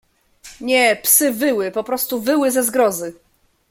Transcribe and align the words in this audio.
"Nie, 0.61 0.95
psy 1.03 1.31
wyły, 1.31 1.71
poprostu 1.71 2.21
wyły 2.21 2.51
ze 2.51 2.63
zgrozy." 2.63 3.13